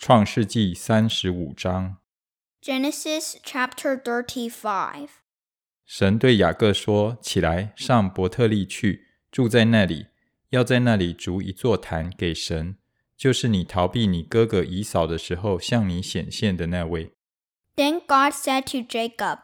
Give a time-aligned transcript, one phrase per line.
[0.00, 1.96] 创世纪三十五章，
[2.62, 5.08] Genesis chapter 35.
[5.84, 10.08] 神对雅各说：“起来，上伯特利去，住在那里，
[10.50, 12.76] 要在那里筑一座坛给神，
[13.16, 17.12] 就是你逃避你哥哥以扫的时候向你显现的那位。
[17.74, 19.38] Then God said to Jacob,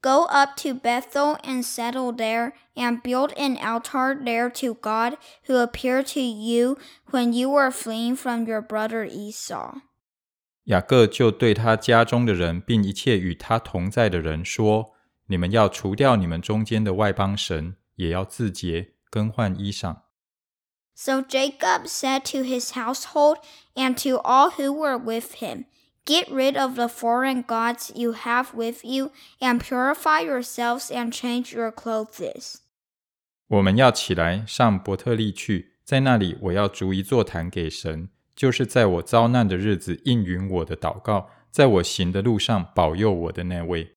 [0.00, 5.56] Go up to Bethel and settle there, and build an altar there to God who
[5.56, 6.78] appeared to you
[7.10, 9.82] when you were fleeing from your brother Esau. ”
[10.65, 14.93] 雅各就对他家中的人，并一切与他同在的人说
[15.27, 19.97] ：“你们要除掉你们中间的外邦神，也要自洁，更换衣裳。”
[20.95, 23.37] So Jacob said to his household
[23.73, 25.65] and to all who were with him,
[26.05, 31.55] Get rid of the foreign gods you have with you, and purify yourselves and change
[31.55, 32.55] your clothes.
[33.47, 43.93] 我们要起来上伯特利去，在那里我要逐一座坛给神，就是在我遭难的日子应允我的祷告，在我行的路上保佑我的那位。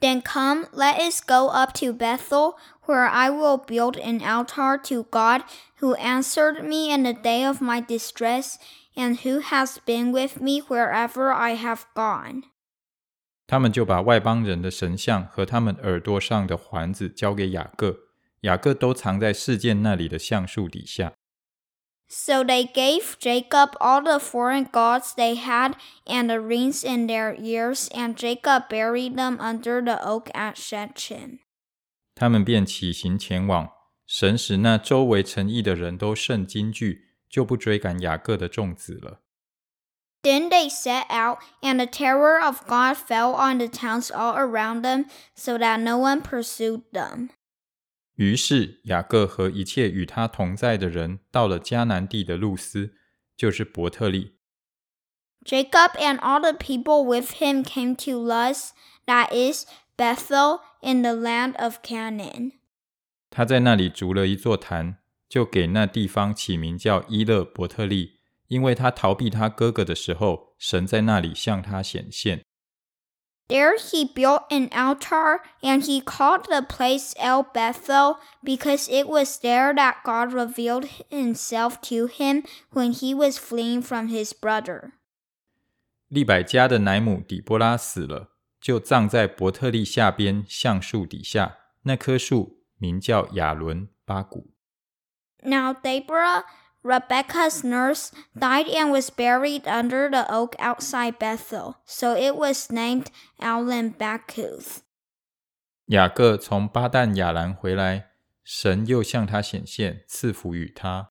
[0.00, 5.04] Then come, let us go up to Bethel, where I will build an altar to
[5.10, 5.44] God
[5.80, 8.56] who answered me in the day of my distress,
[8.94, 12.42] and who has been with me wherever I have gone.
[13.46, 17.96] 他们就把外邦人的神像和他们耳朵上的环子交给雅各，
[18.42, 21.13] 雅各都藏在事件那里的橡树底下。
[22.11, 25.75] So they gave Jacob all the foreign gods they had
[26.07, 31.39] and the rings in their ears, and Jacob buried them under the oak at Shechem.
[32.15, 33.69] 他们便起行前往，
[34.07, 39.21] 神使那周围城邑的人都甚惊惧，就不追赶雅各的众子了。
[40.23, 44.81] Then they set out, and the terror of God fell on the towns all around
[44.81, 47.29] them, so that no one pursued them.
[48.16, 52.94] 于是雅各和一切与他同在的人到了迦南地的路斯，
[53.36, 54.34] 就是伯特利。
[55.44, 58.70] Jacob and all the people with him came to Luz,
[59.06, 62.52] that is, Bethel, in the land of Canaan.
[63.30, 64.98] 他在那里筑了一座坛，
[65.28, 72.44] 就给那地方起名叫伊勒伯特利，因为他逃避他哥哥的时候，神在那里向他显现。
[73.46, 79.74] There he built an altar, and he called the place El Bethel, because it was there
[79.74, 84.92] that God revealed himself to him when he was fleeing from his brother.
[86.08, 91.58] 利百加的奶母底波拉死了，就葬在伯特利下边橡树底下。
[91.82, 94.54] 那棵树名叫亚伦巴古。
[95.42, 96.44] Now Deborah
[96.84, 103.06] Rebecca's nurse died and was buried under the oak outside Bethel, so it was named
[103.40, 104.80] Allon Bakuth.
[105.86, 108.10] 雅各从巴旦亚兰回来，
[108.44, 111.10] 神又向他显现，赐福与他。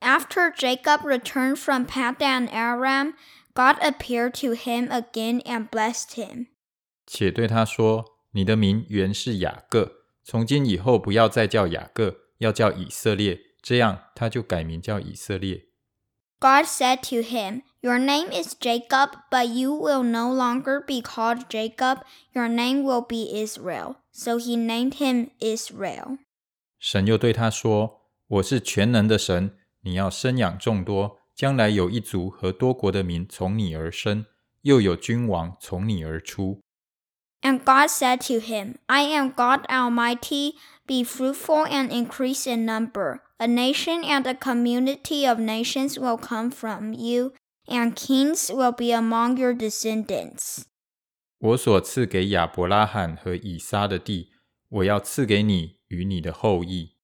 [0.00, 3.12] After Jacob returned from Paddan Aram,
[3.54, 6.46] God appeared to him again and blessed him.
[7.06, 9.92] 且对他说：“你的名原是雅各，
[10.24, 15.65] 从今以后不要再叫雅各，要叫以色列。”这样，他就改名叫以色列。
[16.39, 21.47] God said to him, Your name is Jacob, but you will no longer be called
[21.49, 21.99] Jacob.
[22.33, 23.95] Your name will be Israel.
[24.11, 26.19] So he named him Israel.
[26.79, 34.25] 神又对他说：“我是全能的神，你要生养众多，将来有一族和多国的民从你而生，
[34.61, 36.59] 又有君王从你而出。”
[37.41, 40.53] And God said to him, I am God Almighty.
[40.87, 43.19] Be fruitful and increase in number.
[43.39, 47.33] A nation and a community of nations will come from you,
[47.67, 50.63] and kings will be among your descendants.
[51.39, 54.31] 我所赐给亚伯拉罕和以撒的地，
[54.69, 56.95] 我要赐给你与你的后裔。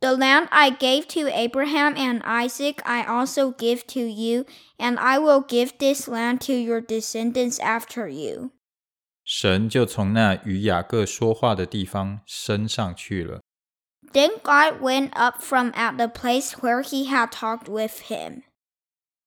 [0.00, 4.44] The land I gave to Abraham and Isaac, I also give to you,
[4.76, 8.50] and I will give this land to your descendants after you.
[9.24, 13.40] 神就从那与雅各说话的地方升上去了。
[14.12, 18.42] Then God went up from at the place where he had talked with him.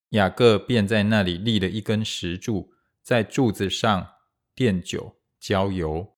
[0.09, 2.71] 雅各便在那里立了一根石柱，
[3.03, 4.09] 在柱子上
[4.55, 6.15] 奠酒浇油。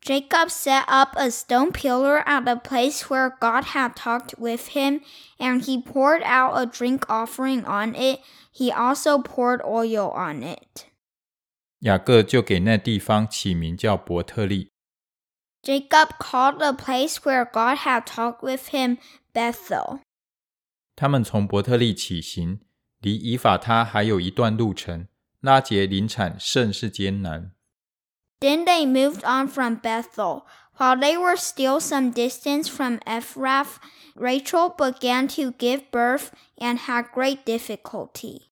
[0.00, 5.02] Jacob set up a stone pillar at the place where God had talked with him,
[5.38, 8.20] and he poured out a drink offering on it.
[8.52, 10.86] He also poured oil on it.
[11.80, 14.72] 雅各就给那地方起名叫伯特利。
[15.66, 18.98] Jacob called the place where God had talked with him
[19.32, 20.00] Bethel.
[20.96, 22.60] 他们从伯特利起行，
[23.00, 25.08] 离以法他还有一段路程。
[25.40, 27.52] 拉结临产甚是艰难。
[28.38, 30.44] Then they moved on from Bethel.
[30.76, 33.76] While they were still some distance from Ephrath,
[34.14, 38.42] Rachel began to give birth and had great difficulty.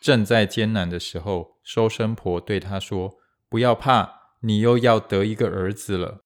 [0.00, 6.23] 正在艰难的时候，收生婆对他说：“不要怕， 你又要得一个儿子了。”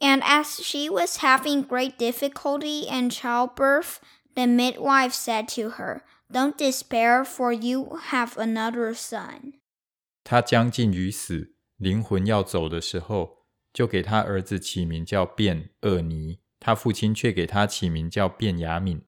[0.00, 3.96] And as she was having great difficulty in childbirth,
[4.34, 9.54] the midwife said to her, Don't despair, for you have another son.
[10.22, 19.07] 他将近于死，灵魂要走的时候，就给他儿子起名叫便厄尼，他父亲却给他起名叫便雅悯。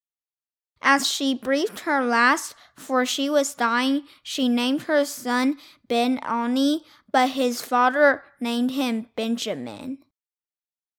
[0.83, 7.31] As she breathed her last, for she was dying, she named her son Benoni, but
[7.31, 9.99] his father named him Benjamin.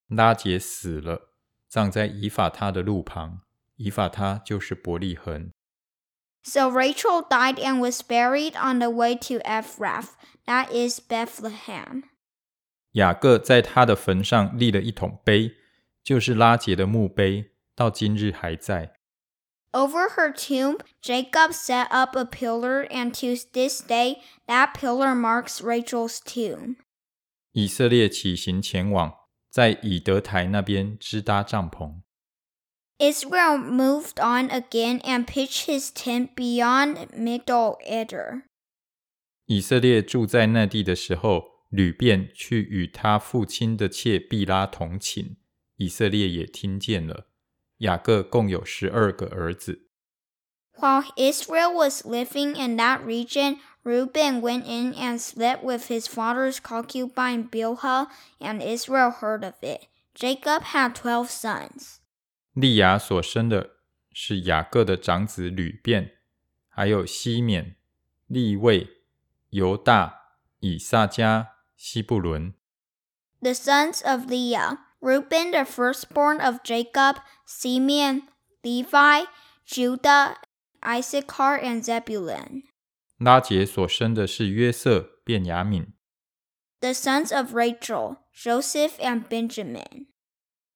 [0.07, 1.31] 拉结死了，
[1.67, 3.41] 葬在以法他的路旁。
[3.77, 5.51] 以法他就是伯利恒。
[6.43, 10.09] So Rachel died and was buried on the way to Ephrath,
[10.45, 12.03] that is Bethlehem.
[12.91, 15.55] 雅各在他的坟上立了一桶碑，
[16.03, 19.00] 就是拉结的墓碑，到今日还在。
[19.73, 26.19] over her tomb, Jacob set up a pillar, and to this day, that pillar marks Rachel's
[26.19, 26.77] tomb.
[27.53, 29.13] 以色列起行前往，
[29.49, 32.01] 在以得台那边支搭帐篷。
[32.97, 38.43] Israel moved on again and pitched his tent beyond Migdol Eder.
[39.47, 45.37] 以色列住在那地的时候，吕便去与他父亲的妾毕拉同寝，
[45.77, 47.30] 以色列也听见了。
[47.81, 49.87] 雅各共有十二个儿子。
[50.77, 57.49] While Israel was living in that region, Reuben went in and slept with his father's concubine
[57.49, 58.07] Bilhah,
[58.39, 59.87] and Israel heard of it.
[60.15, 61.97] Jacob had twelve sons.
[62.53, 63.77] 利亚所生的
[64.11, 66.17] 是雅各的长子吕便，
[66.69, 67.75] 还有西缅、
[68.27, 68.87] 利未、
[69.49, 72.53] 犹大、以撒加、西布伦。
[73.41, 74.77] The sons of Leah.
[75.01, 78.23] Reuben, the firstborn of Jacob, Simeon,
[78.63, 79.23] Levi,
[79.65, 80.35] Judah,
[80.83, 82.63] Issachar, and Zebulun.
[83.17, 85.87] 拉结所生的是约瑟、便雅悯。
[86.79, 90.07] The sons of Rachel, Joseph and Benjamin.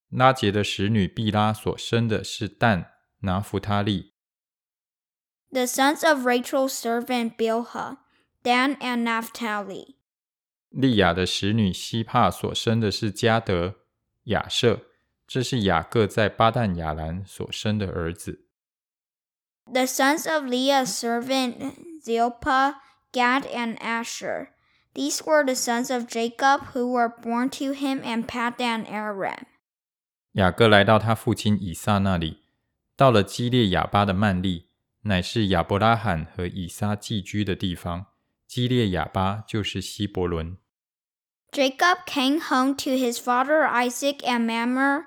[0.10, 4.13] 拉结的使女毕拉所生的是但、拿弗他利。
[5.51, 7.98] The sons of Rachel's servant Bilhah,
[8.44, 9.95] Dan and Naphtali.
[10.69, 13.84] 利亚的使女悉帕所生的是迦得、
[19.72, 22.75] the sons of Leah's servant Zilpah,
[23.12, 24.50] Gad, and Asher.
[24.94, 29.45] These were the sons of Jacob who were born to him in Paddan Aram.
[30.33, 32.39] 雅各来到他父亲以撒那里，
[32.95, 34.69] 到了基列雅巴的幔利，
[35.01, 38.07] 乃是亚伯拉罕和以撒寄居的地方。
[38.48, 40.57] 基列雅巴就是希伯伦。
[41.55, 45.06] Jacob came home to his father Isaac at Mamre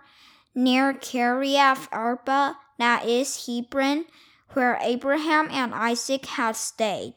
[0.54, 4.06] near Kiriath Arba, that is Hebron,
[4.54, 7.16] where Abraham and Isaac had stayed.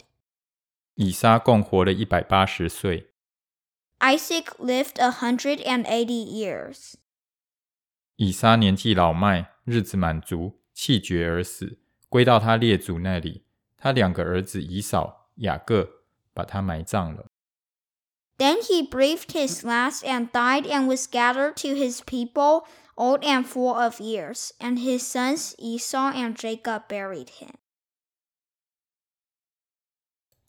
[0.95, 3.11] 以撒共活了一百八十岁。
[3.99, 6.95] Isaac lived a hundred and eighty years.
[8.17, 11.79] 以撒年纪老迈，日子满足，气绝而死，
[12.09, 13.45] 归到他列祖那里。
[13.77, 16.03] 他两个儿子以扫、雅各
[16.33, 17.27] 把他埋葬了。
[18.42, 22.66] Then he breathed his last and died and was gathered to his people,
[22.98, 27.52] old and full of years, and his sons Esau and Jacob buried him.